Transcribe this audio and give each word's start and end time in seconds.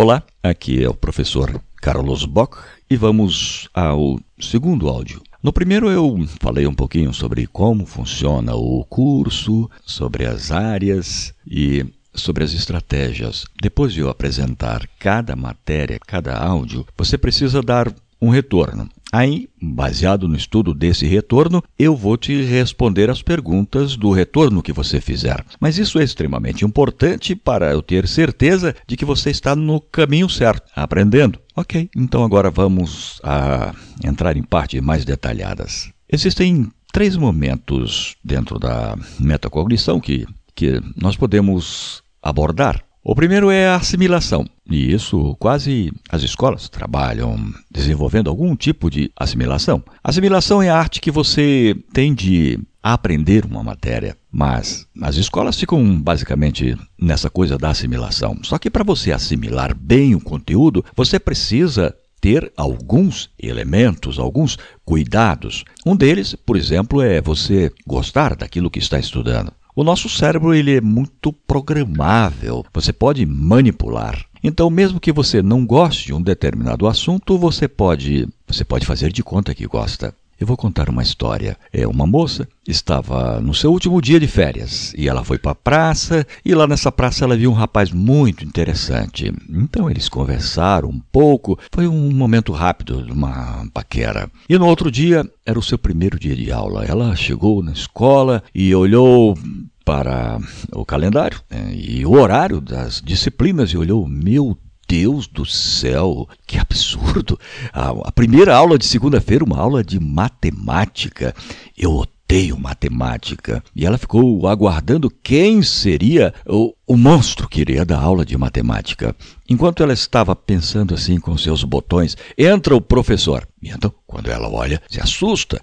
Olá, 0.00 0.22
aqui 0.44 0.84
é 0.84 0.88
o 0.88 0.94
professor 0.94 1.60
Carlos 1.82 2.24
Bock 2.24 2.56
e 2.88 2.96
vamos 2.96 3.68
ao 3.74 4.20
segundo 4.38 4.88
áudio. 4.88 5.20
No 5.42 5.52
primeiro 5.52 5.90
eu 5.90 6.24
falei 6.38 6.68
um 6.68 6.72
pouquinho 6.72 7.12
sobre 7.12 7.48
como 7.48 7.84
funciona 7.84 8.54
o 8.54 8.84
curso, 8.84 9.68
sobre 9.84 10.24
as 10.24 10.52
áreas 10.52 11.34
e 11.44 11.84
sobre 12.14 12.44
as 12.44 12.52
estratégias. 12.52 13.44
Depois 13.60 13.92
de 13.92 13.98
eu 13.98 14.08
apresentar 14.08 14.88
cada 15.00 15.34
matéria, 15.34 15.98
cada 16.06 16.38
áudio, 16.38 16.86
você 16.96 17.18
precisa 17.18 17.60
dar 17.60 17.92
um 18.22 18.28
retorno. 18.28 18.88
Aí, 19.10 19.48
baseado 19.60 20.28
no 20.28 20.36
estudo 20.36 20.74
desse 20.74 21.06
retorno, 21.06 21.62
eu 21.78 21.96
vou 21.96 22.16
te 22.16 22.42
responder 22.42 23.08
as 23.08 23.22
perguntas 23.22 23.96
do 23.96 24.10
retorno 24.10 24.62
que 24.62 24.72
você 24.72 25.00
fizer. 25.00 25.44
Mas 25.58 25.78
isso 25.78 25.98
é 25.98 26.04
extremamente 26.04 26.64
importante 26.64 27.34
para 27.34 27.70
eu 27.72 27.80
ter 27.80 28.06
certeza 28.06 28.74
de 28.86 28.96
que 28.96 29.04
você 29.04 29.30
está 29.30 29.56
no 29.56 29.80
caminho 29.80 30.28
certo, 30.28 30.70
aprendendo. 30.76 31.38
Ok, 31.56 31.88
então 31.96 32.22
agora 32.22 32.50
vamos 32.50 33.20
a 33.24 33.74
entrar 34.04 34.36
em 34.36 34.42
partes 34.42 34.80
mais 34.80 35.04
detalhadas. 35.04 35.90
Existem 36.10 36.70
três 36.92 37.16
momentos 37.16 38.14
dentro 38.22 38.58
da 38.58 38.96
metacognição 39.18 39.98
que, 40.00 40.26
que 40.54 40.80
nós 40.96 41.16
podemos 41.16 42.02
abordar. 42.22 42.84
O 43.10 43.14
primeiro 43.14 43.50
é 43.50 43.66
a 43.66 43.76
assimilação, 43.76 44.44
e 44.70 44.92
isso 44.92 45.34
quase 45.38 45.90
as 46.10 46.22
escolas 46.22 46.68
trabalham 46.68 47.38
desenvolvendo 47.70 48.28
algum 48.28 48.54
tipo 48.54 48.90
de 48.90 49.10
assimilação. 49.16 49.82
Assimilação 50.04 50.62
é 50.62 50.68
a 50.68 50.76
arte 50.76 51.00
que 51.00 51.10
você 51.10 51.74
tem 51.94 52.12
de 52.12 52.60
aprender 52.82 53.46
uma 53.46 53.62
matéria, 53.62 54.14
mas 54.30 54.86
as 55.00 55.16
escolas 55.16 55.58
ficam 55.58 55.98
basicamente 55.98 56.76
nessa 57.00 57.30
coisa 57.30 57.56
da 57.56 57.70
assimilação. 57.70 58.40
Só 58.42 58.58
que 58.58 58.68
para 58.68 58.84
você 58.84 59.10
assimilar 59.10 59.74
bem 59.74 60.14
o 60.14 60.20
conteúdo, 60.20 60.84
você 60.94 61.18
precisa 61.18 61.96
ter 62.20 62.52
alguns 62.58 63.30
elementos, 63.38 64.18
alguns 64.18 64.58
cuidados. 64.84 65.64
Um 65.86 65.96
deles, 65.96 66.34
por 66.34 66.58
exemplo, 66.58 67.00
é 67.00 67.22
você 67.22 67.72
gostar 67.86 68.36
daquilo 68.36 68.70
que 68.70 68.78
está 68.78 68.98
estudando. 68.98 69.50
O 69.78 69.84
nosso 69.84 70.08
cérebro 70.08 70.52
ele 70.52 70.76
é 70.76 70.80
muito 70.80 71.32
programável, 71.32 72.66
você 72.74 72.92
pode 72.92 73.24
manipular. 73.24 74.26
Então, 74.42 74.68
mesmo 74.68 74.98
que 74.98 75.12
você 75.12 75.40
não 75.40 75.64
goste 75.64 76.06
de 76.06 76.14
um 76.14 76.20
determinado 76.20 76.88
assunto, 76.88 77.38
você 77.38 77.68
pode, 77.68 78.26
você 78.44 78.64
pode 78.64 78.84
fazer 78.84 79.12
de 79.12 79.22
conta 79.22 79.54
que 79.54 79.68
gosta. 79.68 80.12
Eu 80.40 80.46
vou 80.46 80.56
contar 80.56 80.88
uma 80.88 81.02
história. 81.02 81.56
É 81.72 81.86
uma 81.86 82.06
moça 82.06 82.46
estava 82.66 83.40
no 83.40 83.54
seu 83.54 83.72
último 83.72 84.00
dia 84.00 84.20
de 84.20 84.26
férias 84.26 84.92
e 84.96 85.08
ela 85.08 85.24
foi 85.24 85.38
para 85.38 85.52
a 85.52 85.54
praça 85.54 86.26
e 86.44 86.54
lá 86.54 86.66
nessa 86.66 86.92
praça 86.92 87.24
ela 87.24 87.36
viu 87.36 87.50
um 87.50 87.54
rapaz 87.54 87.90
muito 87.90 88.44
interessante. 88.44 89.32
Então 89.48 89.90
eles 89.90 90.08
conversaram 90.08 90.90
um 90.90 91.00
pouco. 91.10 91.58
Foi 91.72 91.88
um 91.88 92.12
momento 92.12 92.52
rápido 92.52 93.02
de 93.02 93.10
uma 93.10 93.66
paquera. 93.72 94.30
E 94.48 94.58
no 94.58 94.66
outro 94.66 94.90
dia 94.90 95.28
era 95.44 95.58
o 95.58 95.62
seu 95.62 95.78
primeiro 95.78 96.18
dia 96.18 96.36
de 96.36 96.52
aula. 96.52 96.84
Ela 96.84 97.16
chegou 97.16 97.62
na 97.62 97.72
escola 97.72 98.42
e 98.54 98.74
olhou 98.74 99.36
para 99.84 100.38
o 100.72 100.84
calendário 100.84 101.40
né, 101.50 101.72
e 101.74 102.04
o 102.04 102.12
horário 102.12 102.60
das 102.60 103.00
disciplinas 103.02 103.70
e 103.70 103.78
olhou, 103.78 104.06
meu 104.06 104.54
Deus 104.88 105.26
do 105.26 105.44
céu, 105.44 106.26
que 106.46 106.58
absurdo! 106.58 107.38
A, 107.72 107.90
a 108.08 108.12
primeira 108.12 108.56
aula 108.56 108.78
de 108.78 108.86
segunda-feira, 108.86 109.44
uma 109.44 109.58
aula 109.58 109.84
de 109.84 110.00
matemática. 110.00 111.34
Eu 111.76 111.92
odeio 111.92 112.58
matemática. 112.58 113.62
E 113.76 113.84
ela 113.84 113.98
ficou 113.98 114.48
aguardando 114.48 115.10
quem 115.22 115.62
seria 115.62 116.32
o, 116.46 116.74
o 116.86 116.96
monstro 116.96 117.48
que 117.48 117.60
iria 117.60 117.84
dar 117.84 118.00
aula 118.00 118.24
de 118.24 118.36
matemática. 118.36 119.14
Enquanto 119.48 119.82
ela 119.82 119.92
estava 119.92 120.34
pensando 120.34 120.94
assim 120.94 121.20
com 121.20 121.36
seus 121.36 121.62
botões, 121.64 122.16
entra 122.36 122.74
o 122.74 122.80
professor. 122.80 123.46
E 123.62 123.68
então, 123.68 123.92
quando 124.06 124.30
ela 124.30 124.48
olha, 124.48 124.80
se 124.88 125.00
assusta 125.00 125.60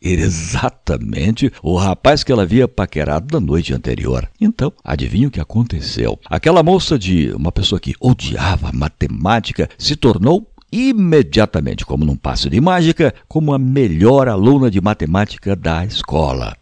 exatamente 0.20 1.52
o 1.62 1.76
rapaz 1.76 2.24
que 2.24 2.32
ela 2.32 2.42
havia 2.42 2.66
paquerado 2.66 3.38
na 3.38 3.44
noite 3.44 3.74
anterior. 3.74 4.28
Então, 4.40 4.72
adivinha 4.82 5.28
o 5.28 5.30
que 5.30 5.40
aconteceu? 5.40 6.18
Aquela 6.24 6.62
moça 6.62 6.98
de 6.98 7.30
uma 7.32 7.52
pessoa 7.52 7.80
que 7.80 7.94
odiava 8.00 8.72
matemática 8.72 9.68
se 9.78 9.94
tornou 9.96 10.50
imediatamente, 10.72 11.84
como 11.84 12.04
num 12.04 12.16
passo 12.16 12.48
de 12.48 12.60
mágica, 12.60 13.12
como 13.28 13.52
a 13.52 13.58
melhor 13.58 14.28
aluna 14.28 14.70
de 14.70 14.80
matemática 14.80 15.56
da 15.56 15.84
escola. 15.84 16.56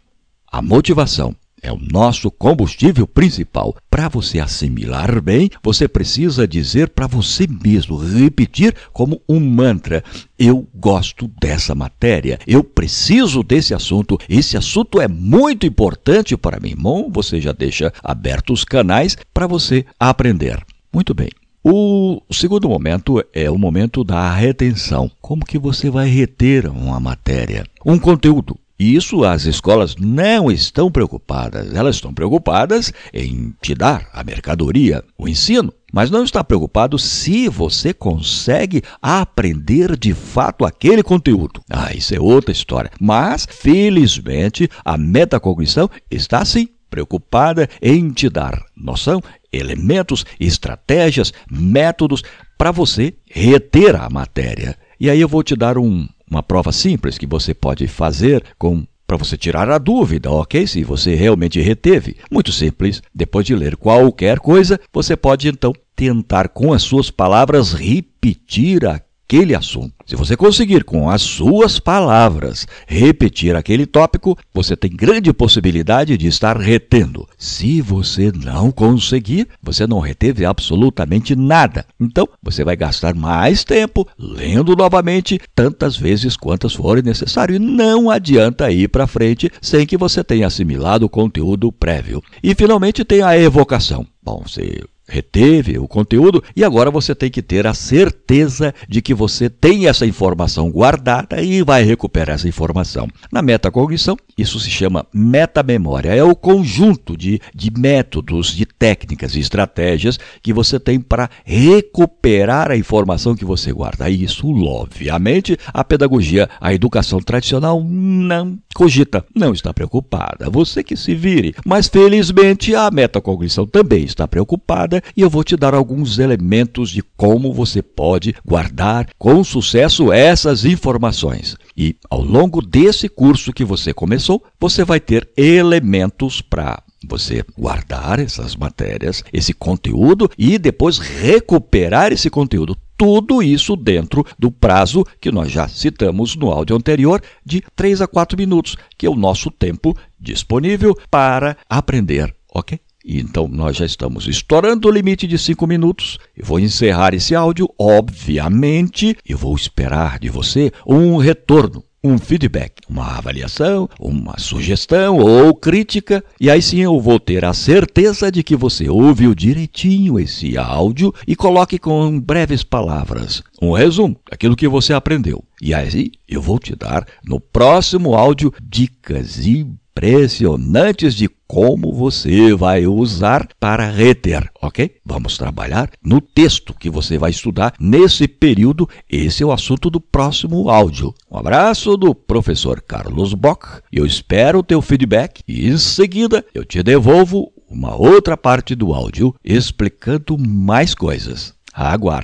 A 0.51 0.61
motivação 0.61 1.35
é 1.61 1.71
o 1.71 1.79
nosso 1.79 2.29
combustível 2.29 3.07
principal. 3.07 3.75
Para 3.89 4.07
você 4.07 4.39
assimilar 4.39 5.21
bem, 5.21 5.49
você 5.63 5.87
precisa 5.87 6.47
dizer 6.47 6.89
para 6.89 7.07
você 7.07 7.47
mesmo, 7.47 7.97
repetir 7.97 8.75
como 8.93 9.21
um 9.27 9.39
mantra: 9.39 10.03
Eu 10.37 10.67
gosto 10.75 11.29
dessa 11.41 11.73
matéria, 11.73 12.39
eu 12.45 12.63
preciso 12.63 13.43
desse 13.43 13.73
assunto, 13.73 14.17
esse 14.27 14.57
assunto 14.57 15.01
é 15.01 15.07
muito 15.07 15.65
importante 15.65 16.35
para 16.37 16.59
mim. 16.59 16.75
Bom, 16.77 17.09
você 17.11 17.41
já 17.41 17.51
deixa 17.51 17.91
abertos 18.03 18.59
os 18.59 18.63
canais 18.63 19.17
para 19.33 19.47
você 19.47 19.85
aprender. 19.99 20.63
Muito 20.93 21.13
bem. 21.13 21.29
O 21.63 22.21
segundo 22.31 22.69
momento 22.69 23.23
é 23.33 23.49
o 23.49 23.57
momento 23.57 24.03
da 24.03 24.33
retenção. 24.33 25.11
Como 25.21 25.45
que 25.45 25.59
você 25.59 25.89
vai 25.89 26.07
reter 26.07 26.67
uma 26.71 26.99
matéria? 26.99 27.65
Um 27.85 27.99
conteúdo. 27.99 28.57
E 28.79 28.95
isso 28.95 29.25
as 29.25 29.43
escolas 29.43 29.97
não 29.97 30.49
estão 30.49 30.89
preocupadas. 30.89 31.75
Elas 31.75 31.97
estão 31.97 32.13
preocupadas 32.13 32.93
em 33.13 33.53
te 33.61 33.75
dar 33.75 34.07
a 34.13 34.23
mercadoria, 34.23 35.03
o 35.17 35.27
ensino, 35.27 35.73
mas 35.91 36.09
não 36.09 36.23
está 36.23 36.41
preocupado 36.43 36.97
se 36.97 37.49
você 37.49 37.93
consegue 37.93 38.81
aprender 39.01 39.97
de 39.97 40.13
fato 40.13 40.63
aquele 40.63 41.03
conteúdo. 41.03 41.61
Ah, 41.69 41.93
isso 41.93 42.15
é 42.15 42.19
outra 42.21 42.53
história. 42.53 42.89
Mas, 43.01 43.45
felizmente, 43.49 44.69
a 44.85 44.97
metacognição 44.97 45.89
está 46.09 46.45
sim 46.45 46.69
preocupada 46.89 47.69
em 47.81 48.09
te 48.11 48.29
dar 48.29 48.63
noção, 48.75 49.21
elementos, 49.51 50.25
estratégias, 50.39 51.33
métodos 51.51 52.23
para 52.57 52.71
você 52.71 53.13
reter 53.29 53.95
a 53.95 54.09
matéria. 54.09 54.77
E 54.99 55.09
aí 55.09 55.19
eu 55.21 55.27
vou 55.27 55.43
te 55.43 55.55
dar 55.55 55.77
um 55.77 56.07
uma 56.29 56.43
prova 56.43 56.71
simples 56.71 57.17
que 57.17 57.25
você 57.25 57.53
pode 57.53 57.87
fazer 57.87 58.43
com 58.57 58.85
para 59.07 59.17
você 59.17 59.35
tirar 59.35 59.71
a 59.71 59.79
dúvida, 59.79 60.29
ok? 60.29 60.67
Se 60.67 60.83
você 60.83 61.15
realmente 61.15 61.59
reteve. 61.59 62.15
Muito 62.29 62.51
simples. 62.51 63.01
Depois 63.13 63.43
de 63.43 63.55
ler 63.55 63.75
qualquer 63.75 64.37
coisa, 64.37 64.79
você 64.93 65.17
pode 65.17 65.47
então 65.47 65.73
tentar 65.95 66.49
com 66.49 66.71
as 66.71 66.83
suas 66.83 67.09
palavras 67.09 67.73
repetir 67.73 68.85
a 68.85 69.01
aquele 69.29 69.53
assunto. 69.53 69.93
Se 70.07 70.15
você 70.15 70.35
conseguir, 70.35 70.83
com 70.83 71.07
as 71.07 71.21
suas 71.21 71.79
palavras, 71.79 72.65
repetir 72.87 73.55
aquele 73.55 73.85
tópico, 73.85 74.35
você 74.51 74.75
tem 74.75 74.89
grande 74.89 75.31
possibilidade 75.31 76.17
de 76.17 76.25
estar 76.25 76.57
retendo. 76.57 77.27
Se 77.37 77.79
você 77.79 78.31
não 78.31 78.71
conseguir, 78.71 79.47
você 79.61 79.85
não 79.85 79.99
reteve 79.99 80.45
absolutamente 80.45 81.35
nada. 81.35 81.85
Então, 81.99 82.27
você 82.41 82.63
vai 82.63 82.75
gastar 82.75 83.13
mais 83.13 83.63
tempo 83.63 84.07
lendo 84.17 84.75
novamente, 84.75 85.39
tantas 85.53 85.95
vezes 85.95 86.35
quantas 86.35 86.73
forem 86.73 87.03
necessário. 87.03 87.55
E 87.55 87.59
não 87.59 88.09
adianta 88.09 88.71
ir 88.71 88.87
para 88.87 89.05
frente 89.05 89.51
sem 89.61 89.85
que 89.85 89.95
você 89.95 90.23
tenha 90.23 90.47
assimilado 90.47 91.05
o 91.05 91.09
conteúdo 91.09 91.71
prévio. 91.71 92.19
E, 92.41 92.55
finalmente, 92.55 93.05
tem 93.05 93.21
a 93.21 93.37
evocação. 93.37 94.07
Bom, 94.23 94.41
você 94.43 94.83
reteve 95.09 95.77
o 95.77 95.87
conteúdo 95.87 96.43
e 96.55 96.63
agora 96.63 96.91
você 96.91 97.15
tem 97.15 97.29
que 97.29 97.41
ter 97.41 97.67
a 97.67 97.73
certeza 97.73 98.73
de 98.87 99.01
que 99.01 99.13
você 99.13 99.49
tem 99.49 99.87
essa 99.87 100.05
informação 100.05 100.69
guardada 100.69 101.41
e 101.41 101.61
vai 101.63 101.83
recuperar 101.83 102.35
essa 102.35 102.47
informação. 102.47 103.07
Na 103.31 103.41
metacognição, 103.41 104.15
isso 104.37 104.59
se 104.59 104.69
chama 104.69 105.05
metamemória. 105.13 106.15
É 106.15 106.23
o 106.23 106.35
conjunto 106.35 107.17
de, 107.17 107.41
de 107.53 107.71
métodos, 107.71 108.55
de 108.55 108.65
técnicas 108.65 109.35
e 109.35 109.39
estratégias 109.39 110.19
que 110.41 110.53
você 110.53 110.79
tem 110.79 110.99
para 110.99 111.29
recuperar 111.43 112.71
a 112.71 112.77
informação 112.77 113.35
que 113.35 113.45
você 113.45 113.71
guarda. 113.73 114.09
Isso, 114.09 114.47
obviamente, 114.65 115.57
a 115.73 115.83
pedagogia, 115.83 116.49
a 116.61 116.73
educação 116.73 117.19
tradicional 117.19 117.83
não 117.83 118.57
cogita, 118.75 119.25
não 119.35 119.53
está 119.53 119.73
preocupada. 119.73 120.49
Você 120.49 120.83
que 120.83 120.95
se 120.95 121.15
vire. 121.15 121.55
Mas 121.65 121.87
felizmente 121.87 122.75
a 122.75 122.89
metacognição 122.91 123.65
também 123.65 124.03
está 124.03 124.27
preocupada 124.27 124.98
e 125.15 125.21
eu 125.21 125.29
vou 125.29 125.43
te 125.43 125.55
dar 125.55 125.73
alguns 125.73 126.19
elementos 126.19 126.89
de 126.89 127.01
como 127.15 127.53
você 127.53 127.81
pode 127.81 128.35
guardar 128.45 129.07
com 129.17 129.43
sucesso 129.43 130.11
essas 130.11 130.65
informações. 130.65 131.55
E 131.75 131.95
ao 132.09 132.21
longo 132.21 132.61
desse 132.61 133.07
curso 133.07 133.53
que 133.53 133.63
você 133.63 133.93
começou, 133.93 134.43
você 134.59 134.83
vai 134.83 134.99
ter 134.99 135.29
elementos 135.37 136.41
para 136.41 136.83
você 137.07 137.43
guardar 137.57 138.19
essas 138.19 138.55
matérias, 138.55 139.23
esse 139.31 139.53
conteúdo 139.53 140.29
e 140.37 140.57
depois 140.57 140.97
recuperar 140.97 142.11
esse 142.11 142.29
conteúdo. 142.29 142.75
Tudo 142.97 143.41
isso 143.41 143.77
dentro 143.77 144.25
do 144.37 144.51
prazo 144.51 145.05
que 145.21 145.31
nós 145.31 145.49
já 145.49 145.67
citamos 145.69 146.35
no 146.35 146.51
áudio 146.51 146.75
anterior, 146.75 147.21
de 147.45 147.63
3 147.75 148.01
a 148.01 148.07
4 148.07 148.37
minutos, 148.37 148.75
que 148.97 149.05
é 149.05 149.09
o 149.09 149.15
nosso 149.15 149.49
tempo 149.49 149.95
disponível 150.19 150.93
para 151.09 151.55
aprender, 151.69 152.35
ok? 152.53 152.77
Então 153.03 153.47
nós 153.47 153.77
já 153.77 153.85
estamos 153.85 154.27
estourando 154.27 154.87
o 154.87 154.91
limite 154.91 155.25
de 155.25 155.37
cinco 155.37 155.65
minutos. 155.65 156.17
Eu 156.35 156.45
vou 156.45 156.59
encerrar 156.59 157.13
esse 157.13 157.33
áudio, 157.33 157.69
obviamente, 157.79 159.15
e 159.25 159.33
vou 159.33 159.55
esperar 159.55 160.19
de 160.19 160.29
você 160.29 160.71
um 160.85 161.17
retorno 161.17 161.83
um 162.03 162.17
feedback, 162.17 162.81
uma 162.89 163.17
avaliação, 163.17 163.89
uma 163.99 164.37
sugestão 164.37 165.17
ou 165.17 165.53
crítica, 165.53 166.23
e 166.39 166.49
aí 166.49 166.61
sim 166.61 166.79
eu 166.79 166.99
vou 166.99 167.19
ter 167.19 167.43
a 167.43 167.53
certeza 167.53 168.31
de 168.31 168.41
que 168.41 168.55
você 168.55 168.89
ouviu 168.89 169.35
direitinho 169.35 170.17
esse 170.17 170.57
áudio 170.57 171.13
e 171.27 171.35
coloque 171.35 171.77
com 171.77 172.19
breves 172.19 172.63
palavras 172.63 173.43
um 173.61 173.73
resumo 173.73 174.15
daquilo 174.29 174.55
que 174.55 174.67
você 174.67 174.93
aprendeu. 174.93 175.43
E 175.61 175.73
aí 175.73 176.11
eu 176.27 176.41
vou 176.41 176.57
te 176.57 176.75
dar 176.75 177.05
no 177.23 177.39
próximo 177.39 178.15
áudio 178.15 178.53
dicas 178.61 179.45
impressionantes 179.91 181.15
de 181.15 181.29
como 181.47 181.91
você 181.91 182.53
vai 182.53 182.85
usar 182.85 183.47
para 183.59 183.89
reter, 183.89 184.49
ok? 184.61 184.97
Vamos 185.03 185.37
trabalhar 185.37 185.89
no 186.03 186.21
texto 186.21 186.73
que 186.73 186.89
você 186.89 187.17
vai 187.17 187.31
estudar 187.31 187.73
nesse 187.79 188.27
período. 188.27 188.87
Esse 189.09 189.41
é 189.41 189.45
o 189.45 189.51
assunto 189.51 189.89
do 189.89 189.99
próximo 189.99 190.69
áudio. 190.69 191.13
Um 191.29 191.37
abraço 191.37 191.97
do 191.97 192.13
professor 192.13 192.81
Carlos 192.81 193.33
Bock. 193.33 193.81
Eu 193.91 194.05
espero 194.05 194.59
o 194.59 194.63
teu 194.63 194.81
feedback 194.81 195.41
e 195.47 195.67
em 195.67 195.77
seguida 195.77 196.45
eu 196.53 196.63
te 196.63 196.83
devolvo 196.83 197.51
uma 197.67 197.95
outra 197.95 198.37
parte 198.37 198.75
do 198.75 198.93
áudio 198.93 199.33
explicando 199.43 200.37
mais 200.37 200.93
coisas. 200.93 201.53
Aguarde. 201.73 202.17